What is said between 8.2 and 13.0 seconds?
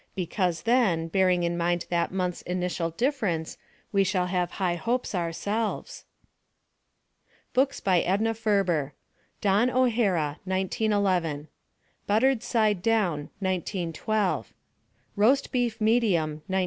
FERBER Dawn O'Hara, 1911. Buttered Side